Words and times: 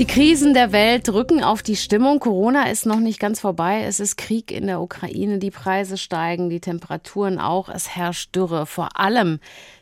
Die 0.00 0.06
Krisen 0.06 0.54
der 0.54 0.72
Welt 0.72 1.08
drücken 1.08 1.44
auf 1.44 1.62
die 1.62 1.76
Stimmung. 1.76 2.20
Corona 2.20 2.70
ist 2.70 2.86
noch 2.86 3.00
nicht 3.00 3.20
ganz 3.20 3.38
vorbei. 3.38 3.82
Es 3.84 4.00
ist 4.00 4.16
Krieg 4.16 4.50
in 4.50 4.66
der 4.66 4.80
Ukraine. 4.80 5.38
Die 5.38 5.50
Preise 5.50 5.98
steigen, 5.98 6.48
die 6.48 6.60
Temperaturen 6.60 7.38
auch. 7.38 7.68
Es 7.68 7.94
herrscht 7.94 8.34
Dürre. 8.34 8.64
Vor 8.64 8.98
allem 8.98 9.40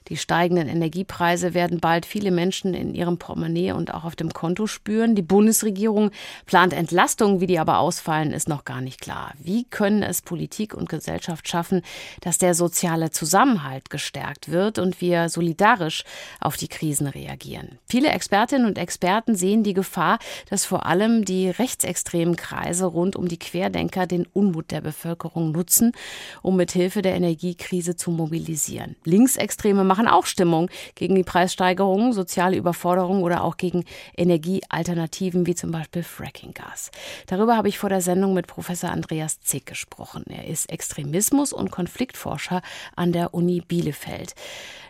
die 0.09 0.17
steigenden 0.17 0.69
Energiepreise 0.69 1.55
werden 1.55 1.81
bald 1.81 2.07
viele 2.07 2.31
Menschen 2.31 2.73
in 2.75 2.95
ihrem 2.95 3.19
Portemonnaie 3.19 3.73
und 3.73 3.93
auch 3.93 4.05
auf 4.05 4.17
dem 4.17 4.33
Konto 4.33 4.67
spüren. 4.67 5.15
Die 5.15 5.23
Bundesregierung 5.23 6.11
plant 6.47 6.73
Entlastungen, 6.73 7.41
wie 7.41 7.47
die 7.47 7.59
aber 7.59 7.79
ausfallen, 7.79 8.33
ist 8.33 8.49
noch 8.49 8.65
gar 8.65 8.81
nicht 8.81 9.01
klar. 9.01 9.35
Wie 9.39 9.65
können 9.65 10.03
es 10.03 10.23
Politik 10.23 10.75
und 10.75 10.89
Gesellschaft 10.89 11.49
schaffen, 11.49 11.83
dass 12.23 12.39
der 12.39 12.55
soziale 12.55 13.11
Zusammenhalt 13.11 13.91
gestärkt 13.91 14.51
wird 14.51 14.79
und 14.79 15.01
wir 15.01 15.29
solidarisch 15.29 16.05
auf 16.41 16.57
die 16.57 16.69
Krisen 16.69 17.07
reagieren? 17.07 17.79
Viele 17.87 18.09
Expertinnen 18.09 18.67
und 18.67 18.79
Experten 18.79 19.35
sehen 19.35 19.63
die 19.63 19.75
Gefahr, 19.75 20.08
dass 20.49 20.65
vor 20.65 20.87
allem 20.87 21.27
die 21.27 21.51
rechtsextremen 21.51 22.37
Kreise 22.37 22.87
rund 22.87 23.17
um 23.17 23.29
die 23.29 23.39
Querdenker 23.39 24.07
den 24.07 24.27
Unmut 24.33 24.71
der 24.71 24.81
Bevölkerung 24.81 25.53
nutzen, 25.53 25.93
um 26.41 26.57
mit 26.57 26.73
Hilfe 26.73 27.03
der 27.03 27.15
Energiekrise 27.15 27.97
zu 27.97 28.11
mobilisieren. 28.11 28.97
Linksextreme 29.05 29.85
machen 29.85 30.09
auch 30.09 30.25
Stimmung 30.25 30.71
gegen 30.95 31.15
die 31.17 31.25
Preissteigerungen, 31.25 32.13
soziale 32.13 32.57
Überforderung 32.57 33.23
oder 33.23 33.45
auch 33.45 33.57
gegen 33.57 33.85
Energiealternativen 34.17 35.47
wie 35.47 35.55
zum 35.55 35.73
Beispiel 35.73 36.03
Frackinggas. 36.03 36.91
Darüber 37.27 37.57
habe 37.57 37.69
ich 37.69 37.79
vor 37.79 37.91
der 37.91 38.01
Sendung 38.01 38.33
mit 38.35 38.47
Professor 38.47 38.91
Andreas 38.91 39.41
Zick 39.41 39.67
gesprochen. 39.67 40.25
Er 40.29 40.47
ist 40.47 40.71
Extremismus- 40.71 41.53
und 41.53 41.71
Konfliktforscher 41.71 42.63
an 42.95 43.13
der 43.13 43.35
Uni 43.35 43.61
Bielefeld. 43.61 44.35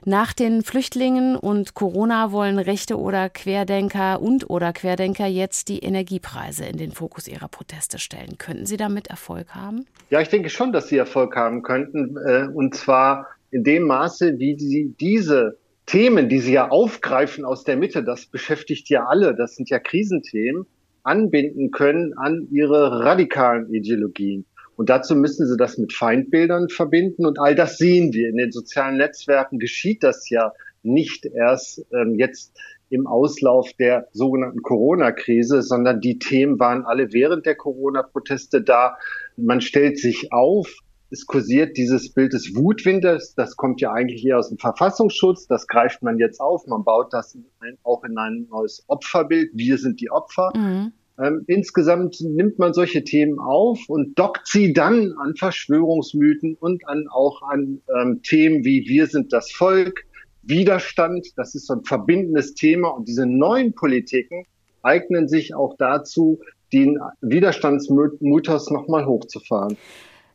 Nach 0.05 0.33
den 0.33 0.63
Flüchtlingen 0.63 1.37
und 1.37 1.75
Corona 1.75 2.31
wollen 2.31 2.59
Rechte 2.59 2.99
oder 2.99 3.29
Querdenker 3.31 4.21
und 4.21 4.49
oder 4.49 4.73
Querdenker 4.73 5.08
jetzt 5.15 5.69
die 5.69 5.81
Energiepreise 5.81 6.65
in 6.65 6.77
den 6.77 6.93
Fokus 6.93 7.29
ihrer 7.29 7.49
Proteste 7.49 7.99
stellen. 7.99 8.39
Könnten 8.39 8.67
Sie 8.67 8.77
damit 8.77 9.09
Erfolg 9.09 9.55
haben? 9.55 9.87
Ja, 10.11 10.21
ich 10.21 10.29
denke 10.29 10.51
schon, 10.51 10.73
dass 10.73 10.89
Sie 10.89 10.97
Erfolg 10.97 11.37
haben 11.37 11.63
könnten. 11.63 12.17
Äh, 12.17 12.49
und 12.53 12.75
zwar 12.75 13.27
in 13.51 13.65
dem 13.65 13.85
Maße, 13.85 14.39
wie 14.39 14.59
sie 14.59 14.95
diese 15.01 15.59
Themen, 15.87 16.29
die 16.29 16.41
sie 16.41 16.53
ja 16.53 16.69
aufgreifen 16.69 17.45
aus 17.45 17.65
der 17.65 17.77
Mitte, 17.77 18.05
das 18.05 18.27
beschäftigt 18.27 18.91
ja 18.91 19.07
alle, 19.07 19.35
das 19.35 19.57
sind 19.57 19.71
ja 19.71 19.79
Krisenthemen, 19.79 20.67
anbinden 21.03 21.71
können 21.71 22.13
an 22.19 22.49
ihre 22.51 23.05
radikalen 23.05 23.73
Ideologien. 23.73 24.45
Und 24.77 24.91
dazu 24.91 25.17
müssen 25.17 25.47
sie 25.47 25.57
das 25.57 25.79
mit 25.79 25.93
Feindbildern 25.93 26.69
verbinden. 26.69 27.27
Und 27.27 27.41
all 27.41 27.55
das 27.55 27.79
sehen 27.79 28.13
wir. 28.13 28.29
In 28.29 28.37
den 28.37 28.53
sozialen 28.53 28.97
Netzwerken 28.97 29.59
geschieht 29.59 30.05
das 30.05 30.29
ja 30.29 30.53
nicht 30.83 31.27
erst 31.27 31.85
ähm, 31.93 32.15
jetzt 32.17 32.57
im 32.91 33.07
Auslauf 33.07 33.73
der 33.79 34.09
sogenannten 34.13 34.63
Corona-Krise, 34.63 35.63
sondern 35.63 36.01
die 36.01 36.19
Themen 36.19 36.59
waren 36.59 36.85
alle 36.85 37.13
während 37.13 37.47
der 37.47 37.55
Corona-Proteste 37.55 38.63
da. 38.63 38.97
Man 39.37 39.61
stellt 39.61 39.99
sich 39.99 40.33
auf, 40.33 40.69
es 41.11 41.27
kursiert 41.27 41.77
dieses 41.77 42.13
Bild 42.13 42.33
des 42.33 42.55
Wutwinters, 42.55 43.35
das 43.35 43.57
kommt 43.57 43.81
ja 43.81 43.93
eigentlich 43.93 44.25
eher 44.25 44.39
aus 44.39 44.49
dem 44.49 44.59
Verfassungsschutz, 44.59 45.47
das 45.47 45.67
greift 45.67 46.03
man 46.03 46.19
jetzt 46.19 46.41
auf, 46.41 46.67
man 46.67 46.85
baut 46.85 47.13
das 47.13 47.37
auch 47.83 48.05
in 48.05 48.19
ein 48.19 48.47
neues 48.51 48.85
Opferbild, 48.89 49.51
wir 49.55 49.79
sind 49.79 50.01
die 50.01 50.11
Opfer. 50.11 50.53
Mhm. 50.55 50.93
Ähm, 51.21 51.45
insgesamt 51.49 52.21
nimmt 52.21 52.59
man 52.59 52.73
solche 52.73 53.03
Themen 53.03 53.41
auf 53.41 53.81
und 53.89 54.17
dockt 54.19 54.47
sie 54.47 54.73
dann 54.73 55.15
an 55.19 55.35
Verschwörungsmythen 55.35 56.55
und 56.55 56.87
an 56.87 57.09
auch 57.11 57.43
an 57.43 57.81
ähm, 58.01 58.23
Themen 58.23 58.65
wie 58.65 58.87
wir 58.87 59.09
sind 59.09 59.33
das 59.33 59.51
Volk, 59.51 60.05
Widerstand, 60.49 61.29
das 61.37 61.55
ist 61.55 61.67
so 61.67 61.75
ein 61.75 61.85
verbindendes 61.85 62.55
Thema 62.55 62.89
und 62.89 63.07
diese 63.07 63.27
neuen 63.27 63.75
Politiken 63.75 64.45
eignen 64.83 65.29
sich 65.29 65.55
auch 65.55 65.77
dazu, 65.79 66.41
den 66.73 66.99
Widerstandsmythos 67.21 68.71
nochmal 68.71 69.07
hochzufahren. 69.07 69.77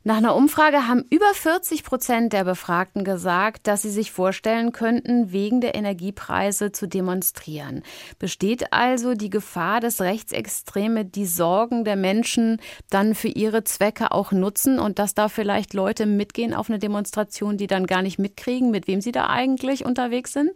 Nach 0.05 0.17
einer 0.17 0.35
Umfrage 0.35 0.85
haben 0.85 1.05
über 1.09 1.33
40 1.33 1.85
Prozent 1.85 2.33
der 2.33 2.43
Befragten 2.43 3.05
gesagt, 3.05 3.67
dass 3.67 3.83
sie 3.83 3.89
sich 3.89 4.11
vorstellen 4.11 4.73
könnten, 4.73 5.31
wegen 5.31 5.61
der 5.61 5.75
Energiepreise 5.75 6.73
zu 6.73 6.89
demonstrieren. 6.89 7.83
Besteht 8.19 8.73
also 8.73 9.13
die 9.13 9.29
Gefahr, 9.29 9.79
dass 9.79 10.01
Rechtsextreme 10.01 11.05
die 11.05 11.25
Sorgen 11.25 11.85
der 11.85 11.95
Menschen 11.95 12.59
dann 12.89 13.15
für 13.15 13.29
ihre 13.29 13.63
Zwecke 13.63 14.11
auch 14.11 14.33
nutzen 14.33 14.77
und 14.77 14.99
dass 14.99 15.15
da 15.15 15.29
vielleicht 15.29 15.73
Leute 15.73 16.05
mitgehen 16.05 16.53
auf 16.53 16.69
eine 16.69 16.79
Demonstration, 16.79 17.55
die 17.55 17.67
dann 17.67 17.87
gar 17.87 18.01
nicht 18.01 18.19
mitkriegen, 18.19 18.71
mit 18.71 18.87
wem 18.87 18.99
sie 18.99 19.13
da 19.13 19.27
eigentlich 19.27 19.85
unterwegs 19.85 20.33
sind? 20.33 20.51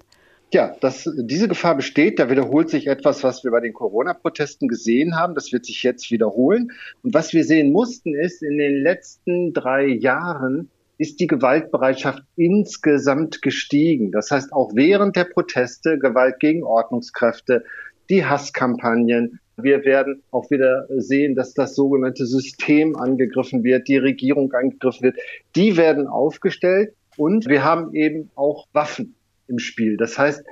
Ja, 0.54 0.74
das, 0.80 1.10
diese 1.18 1.50
Gefahr 1.50 1.76
besteht. 1.76 2.20
Da 2.20 2.30
wiederholt 2.30 2.70
sich 2.70 2.88
etwas, 2.88 3.24
was 3.24 3.44
wir 3.44 3.52
bei 3.52 3.60
den 3.60 3.74
Corona-Protesten 3.74 4.70
gesehen 4.70 5.18
haben. 5.18 5.36
Das 5.36 5.52
wird 5.52 5.66
sich 5.66 5.84
jetzt 5.84 6.10
wiederholen. 6.10 6.72
Und 7.04 7.14
was 7.14 7.34
wir 7.34 7.44
sehen 7.44 7.74
mussten, 7.74 8.16
ist, 8.16 8.42
in 8.42 8.58
den 8.58 8.82
letzten 8.82 9.54
drei 9.54 9.88
Jahren 9.88 10.70
ist 10.98 11.20
die 11.20 11.28
Gewaltbereitschaft 11.28 12.24
insgesamt 12.38 13.42
gestiegen. 13.42 14.12
Das 14.12 14.32
heißt, 14.32 14.54
auch 14.54 14.72
während 14.74 15.16
der 15.18 15.26
Proteste 15.26 16.00
Gewalt 16.00 16.40
gegen 16.40 16.64
Ordnungskräfte, 16.64 17.66
die 18.10 18.26
Hasskampagnen. 18.26 19.40
Wir 19.58 19.84
werden 19.84 20.24
auch 20.32 20.50
wieder 20.50 20.88
sehen, 20.98 21.36
dass 21.36 21.54
das 21.54 21.76
sogenannte 21.76 22.26
System 22.26 22.96
angegriffen 22.96 23.64
wird, 23.64 23.88
die 23.90 23.98
Regierung 23.98 24.54
angegriffen 24.54 25.04
wird. 25.04 25.18
Die 25.56 25.76
werden 25.76 26.08
aufgestellt 26.08 26.94
und 27.18 27.48
wir 27.48 27.64
haben 27.64 27.94
eben 27.94 28.32
auch 28.36 28.68
Waffen 28.72 29.17
im 29.48 29.60
Spiel. 29.60 29.98
Das 29.98 30.18
heißt, 30.18 30.44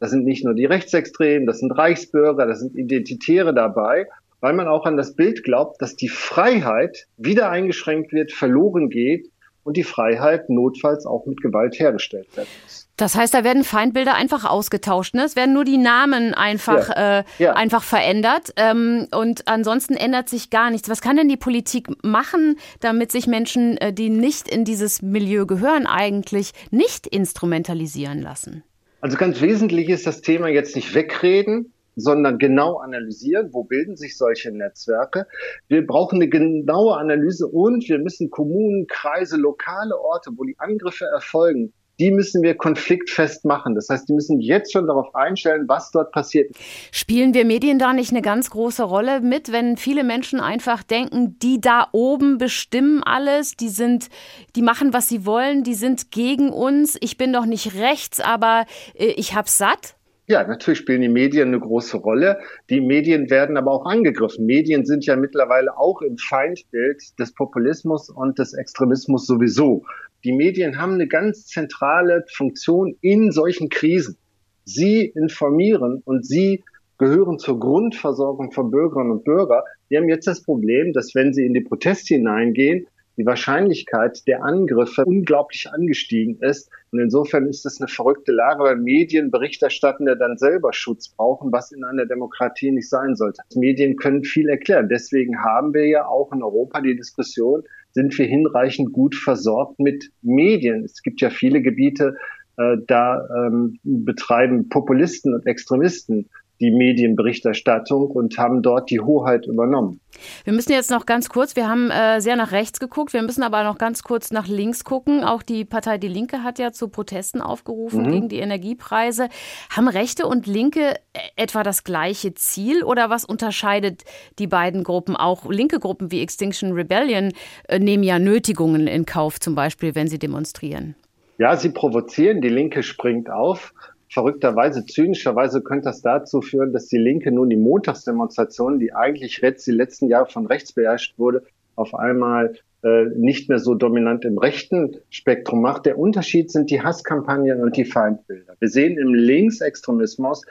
das 0.00 0.10
sind 0.10 0.24
nicht 0.24 0.44
nur 0.44 0.54
die 0.54 0.66
Rechtsextremen, 0.66 1.46
das 1.46 1.60
sind 1.60 1.72
Reichsbürger, 1.72 2.46
das 2.46 2.60
sind 2.60 2.76
Identitäre 2.76 3.54
dabei, 3.54 4.06
weil 4.40 4.52
man 4.52 4.68
auch 4.68 4.84
an 4.84 4.96
das 4.96 5.16
Bild 5.16 5.42
glaubt, 5.42 5.80
dass 5.80 5.96
die 5.96 6.08
Freiheit 6.08 7.06
wieder 7.16 7.50
eingeschränkt 7.50 8.12
wird, 8.12 8.32
verloren 8.32 8.90
geht 8.90 9.30
und 9.62 9.76
die 9.76 9.84
Freiheit 9.84 10.50
notfalls 10.50 11.06
auch 11.06 11.26
mit 11.26 11.40
Gewalt 11.40 11.78
hergestellt 11.78 12.36
werden 12.36 12.50
muss. 12.62 12.83
Das 12.96 13.16
heißt, 13.16 13.34
da 13.34 13.42
werden 13.42 13.64
Feindbilder 13.64 14.14
einfach 14.14 14.48
ausgetauscht. 14.48 15.14
Ne? 15.14 15.24
Es 15.24 15.34
werden 15.34 15.52
nur 15.52 15.64
die 15.64 15.78
Namen 15.78 16.32
einfach, 16.32 16.88
ja. 16.90 17.18
Äh, 17.18 17.24
ja. 17.38 17.52
einfach 17.54 17.82
verändert. 17.82 18.52
Ähm, 18.56 19.08
und 19.12 19.48
ansonsten 19.48 19.94
ändert 19.94 20.28
sich 20.28 20.50
gar 20.50 20.70
nichts. 20.70 20.88
Was 20.88 21.00
kann 21.00 21.16
denn 21.16 21.28
die 21.28 21.36
Politik 21.36 21.88
machen, 22.04 22.56
damit 22.80 23.10
sich 23.10 23.26
Menschen, 23.26 23.76
äh, 23.78 23.92
die 23.92 24.10
nicht 24.10 24.48
in 24.48 24.64
dieses 24.64 25.02
Milieu 25.02 25.44
gehören, 25.46 25.86
eigentlich 25.86 26.52
nicht 26.70 27.08
instrumentalisieren 27.08 28.22
lassen? 28.22 28.62
Also 29.00 29.16
ganz 29.16 29.40
wesentlich 29.40 29.88
ist 29.88 30.06
das 30.06 30.20
Thema 30.20 30.48
jetzt 30.48 30.76
nicht 30.76 30.94
wegreden, 30.94 31.72
sondern 31.96 32.38
genau 32.38 32.78
analysieren, 32.78 33.50
wo 33.52 33.64
bilden 33.64 33.96
sich 33.96 34.16
solche 34.16 34.50
Netzwerke. 34.50 35.26
Wir 35.68 35.86
brauchen 35.86 36.16
eine 36.16 36.28
genaue 36.28 36.96
Analyse 36.96 37.46
und 37.46 37.88
wir 37.88 37.98
müssen 37.98 38.30
Kommunen, 38.30 38.86
Kreise, 38.86 39.36
lokale 39.36 39.98
Orte, 39.98 40.30
wo 40.36 40.44
die 40.44 40.56
Angriffe 40.58 41.06
erfolgen, 41.06 41.72
die 41.98 42.10
müssen 42.10 42.42
wir 42.42 42.56
konfliktfest 42.56 43.44
machen. 43.44 43.74
Das 43.74 43.88
heißt, 43.88 44.08
die 44.08 44.12
müssen 44.12 44.40
jetzt 44.40 44.72
schon 44.72 44.86
darauf 44.86 45.14
einstellen, 45.14 45.64
was 45.68 45.90
dort 45.90 46.12
passiert. 46.12 46.50
Spielen 46.90 47.34
wir 47.34 47.44
Medien 47.44 47.78
da 47.78 47.92
nicht 47.92 48.10
eine 48.10 48.22
ganz 48.22 48.50
große 48.50 48.82
Rolle 48.82 49.20
mit, 49.20 49.52
wenn 49.52 49.76
viele 49.76 50.04
Menschen 50.04 50.40
einfach 50.40 50.82
denken, 50.82 51.38
die 51.38 51.60
da 51.60 51.88
oben 51.92 52.38
bestimmen 52.38 53.02
alles, 53.02 53.56
die 53.56 53.68
sind, 53.68 54.08
die 54.56 54.62
machen, 54.62 54.92
was 54.92 55.08
sie 55.08 55.26
wollen, 55.26 55.62
die 55.62 55.74
sind 55.74 56.10
gegen 56.10 56.50
uns. 56.50 56.96
Ich 57.00 57.16
bin 57.16 57.32
doch 57.32 57.46
nicht 57.46 57.74
rechts, 57.76 58.20
aber 58.20 58.66
äh, 58.94 59.06
ich 59.16 59.34
hab's 59.34 59.58
satt. 59.58 59.96
Ja, 60.26 60.42
natürlich 60.42 60.78
spielen 60.78 61.02
die 61.02 61.10
Medien 61.10 61.48
eine 61.48 61.60
große 61.60 61.98
Rolle. 61.98 62.38
Die 62.70 62.80
Medien 62.80 63.28
werden 63.28 63.58
aber 63.58 63.72
auch 63.72 63.84
angegriffen. 63.84 64.46
Medien 64.46 64.86
sind 64.86 65.04
ja 65.04 65.16
mittlerweile 65.16 65.76
auch 65.76 66.00
im 66.00 66.16
Feindbild 66.16 67.02
des 67.18 67.34
Populismus 67.34 68.08
und 68.08 68.38
des 68.38 68.54
Extremismus 68.54 69.26
sowieso. 69.26 69.84
Die 70.24 70.32
Medien 70.32 70.78
haben 70.78 70.94
eine 70.94 71.06
ganz 71.06 71.46
zentrale 71.46 72.24
Funktion 72.32 72.96
in 73.02 73.30
solchen 73.30 73.68
Krisen. 73.68 74.16
Sie 74.64 75.04
informieren 75.04 76.00
und 76.04 76.26
sie 76.26 76.64
gehören 76.96 77.38
zur 77.38 77.60
Grundversorgung 77.60 78.50
von 78.52 78.70
Bürgerinnen 78.70 79.10
und 79.10 79.24
Bürgern. 79.24 79.62
Die 79.90 79.98
haben 79.98 80.08
jetzt 80.08 80.26
das 80.26 80.42
Problem, 80.42 80.94
dass 80.94 81.14
wenn 81.14 81.34
sie 81.34 81.44
in 81.44 81.52
die 81.52 81.60
Proteste 81.60 82.14
hineingehen, 82.14 82.86
die 83.16 83.26
Wahrscheinlichkeit 83.26 84.26
der 84.26 84.42
Angriffe 84.42 85.04
unglaublich 85.04 85.70
angestiegen 85.70 86.38
ist. 86.40 86.70
Und 86.90 87.00
insofern 87.00 87.46
ist 87.46 87.64
das 87.64 87.80
eine 87.80 87.88
verrückte 87.88 88.32
Lage, 88.32 88.64
weil 88.64 88.76
Medienberichterstattende 88.76 90.16
dann 90.16 90.36
selber 90.36 90.72
Schutz 90.72 91.08
brauchen, 91.08 91.52
was 91.52 91.72
in 91.72 91.84
einer 91.84 92.06
Demokratie 92.06 92.70
nicht 92.70 92.88
sein 92.88 93.14
sollte. 93.14 93.42
Medien 93.54 93.96
können 93.96 94.24
viel 94.24 94.48
erklären. 94.48 94.88
Deswegen 94.88 95.42
haben 95.42 95.74
wir 95.74 95.86
ja 95.86 96.06
auch 96.06 96.32
in 96.32 96.42
Europa 96.42 96.80
die 96.80 96.96
Diskussion, 96.96 97.62
sind 97.92 98.16
wir 98.18 98.26
hinreichend 98.26 98.92
gut 98.92 99.14
versorgt 99.14 99.78
mit 99.78 100.10
Medien? 100.22 100.84
Es 100.84 101.02
gibt 101.02 101.20
ja 101.20 101.30
viele 101.30 101.62
Gebiete, 101.62 102.16
äh, 102.56 102.76
da 102.86 103.26
ähm, 103.36 103.78
betreiben 103.82 104.68
Populisten 104.68 105.34
und 105.34 105.46
Extremisten 105.46 106.28
die 106.60 106.70
Medienberichterstattung 106.70 108.10
und 108.10 108.38
haben 108.38 108.62
dort 108.62 108.90
die 108.90 109.00
Hoheit 109.00 109.46
übernommen. 109.46 110.00
Wir 110.44 110.52
müssen 110.52 110.72
jetzt 110.72 110.90
noch 110.90 111.06
ganz 111.06 111.28
kurz, 111.28 111.56
wir 111.56 111.68
haben 111.68 111.90
äh, 111.90 112.20
sehr 112.20 112.36
nach 112.36 112.52
rechts 112.52 112.78
geguckt, 112.78 113.12
wir 113.12 113.22
müssen 113.22 113.42
aber 113.42 113.64
noch 113.64 113.78
ganz 113.78 114.02
kurz 114.04 114.30
nach 114.30 114.46
links 114.46 114.84
gucken. 114.84 115.24
Auch 115.24 115.42
die 115.42 115.64
Partei 115.64 115.98
Die 115.98 116.08
Linke 116.08 116.44
hat 116.44 116.58
ja 116.58 116.70
zu 116.70 116.88
Protesten 116.88 117.40
aufgerufen 117.40 118.06
mhm. 118.06 118.12
gegen 118.12 118.28
die 118.28 118.38
Energiepreise. 118.38 119.28
Haben 119.70 119.88
Rechte 119.88 120.26
und 120.26 120.46
Linke 120.46 120.94
äh, 121.12 121.18
etwa 121.36 121.62
das 121.62 121.82
gleiche 121.82 122.34
Ziel 122.34 122.84
oder 122.84 123.10
was 123.10 123.24
unterscheidet 123.24 124.04
die 124.38 124.46
beiden 124.46 124.84
Gruppen? 124.84 125.16
Auch 125.16 125.50
linke 125.50 125.80
Gruppen 125.80 126.12
wie 126.12 126.20
Extinction 126.20 126.72
Rebellion 126.72 127.32
äh, 127.68 127.78
nehmen 127.78 128.04
ja 128.04 128.18
Nötigungen 128.18 128.86
in 128.86 129.06
Kauf, 129.06 129.40
zum 129.40 129.54
Beispiel, 129.54 129.94
wenn 129.94 130.06
sie 130.06 130.18
demonstrieren. 130.18 130.94
Ja, 131.38 131.56
sie 131.56 131.70
provozieren, 131.70 132.40
die 132.40 132.48
Linke 132.48 132.84
springt 132.84 133.28
auf 133.28 133.74
verrückterweise, 134.14 134.86
zynischerweise 134.86 135.60
könnte 135.60 135.86
das 135.86 136.00
dazu 136.00 136.40
führen, 136.40 136.72
dass 136.72 136.86
die 136.86 136.98
Linke 136.98 137.32
nun 137.32 137.50
die 137.50 137.56
Montagsdemonstration, 137.56 138.78
die 138.78 138.94
eigentlich 138.94 139.40
die 139.40 139.72
letzten 139.72 140.08
Jahre 140.08 140.30
von 140.30 140.46
rechts 140.46 140.72
beherrscht 140.72 141.18
wurde, 141.18 141.42
auf 141.74 141.96
einmal 141.96 142.54
äh, 142.84 143.06
nicht 143.16 143.48
mehr 143.48 143.58
so 143.58 143.74
dominant 143.74 144.24
im 144.24 144.38
rechten 144.38 144.98
Spektrum 145.10 145.60
macht. 145.60 145.84
Der 145.84 145.98
Unterschied 145.98 146.52
sind 146.52 146.70
die 146.70 146.80
Hasskampagnen 146.80 147.60
und 147.60 147.76
die 147.76 147.84
Feindbilder. 147.84 148.54
Wir 148.60 148.68
sehen 148.68 148.96
im 148.98 149.14
Linksextremismus 149.14 150.42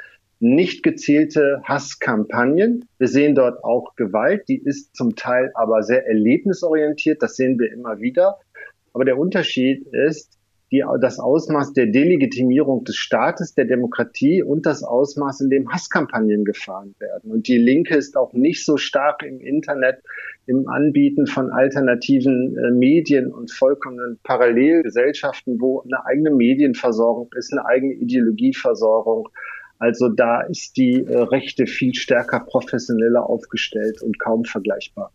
nicht 0.41 0.83
gezielte 0.83 1.61
Hasskampagnen. 1.63 2.89
Wir 2.97 3.07
sehen 3.07 3.33
dort 3.33 3.63
auch 3.63 3.95
Gewalt, 3.95 4.49
die 4.49 4.57
ist 4.57 4.93
zum 4.93 5.15
Teil 5.15 5.51
aber 5.53 5.83
sehr 5.83 6.05
erlebnisorientiert, 6.05 7.23
das 7.23 7.37
sehen 7.37 7.57
wir 7.59 7.71
immer 7.71 8.01
wieder. 8.01 8.39
Aber 8.91 9.05
der 9.05 9.17
Unterschied 9.17 9.87
ist, 9.87 10.37
die, 10.73 10.83
das 10.99 11.19
Ausmaß 11.19 11.73
der 11.73 11.85
Delegitimierung 11.85 12.83
des 12.83 12.95
Staates, 12.95 13.53
der 13.53 13.65
Demokratie 13.65 14.41
und 14.41 14.65
das 14.65 14.83
Ausmaß, 14.83 15.41
in 15.41 15.51
dem 15.51 15.71
Hasskampagnen 15.71 16.45
gefahren 16.45 16.95
werden. 16.97 17.31
Und 17.31 17.47
die 17.47 17.59
Linke 17.59 17.95
ist 17.95 18.17
auch 18.17 18.33
nicht 18.33 18.65
so 18.65 18.77
stark 18.77 19.21
im 19.21 19.39
Internet 19.39 20.01
im 20.47 20.67
Anbieten 20.67 21.27
von 21.27 21.51
alternativen 21.51 22.57
äh, 22.57 22.71
Medien 22.71 23.31
und 23.31 23.51
vollkommenen 23.51 24.19
Parallelgesellschaften, 24.23 25.61
wo 25.61 25.81
eine 25.81 26.05
eigene 26.07 26.31
Medienversorgung 26.31 27.29
ist, 27.37 27.53
eine 27.53 27.65
eigene 27.67 27.93
Ideologieversorgung. 27.93 29.29
Also 29.77 30.09
da 30.09 30.41
ist 30.41 30.75
die 30.75 31.05
äh, 31.05 31.17
Rechte 31.17 31.67
viel 31.67 31.93
stärker 31.93 32.39
professioneller 32.39 33.29
aufgestellt 33.29 34.01
und 34.01 34.19
kaum 34.19 34.43
vergleichbar. 34.43 35.11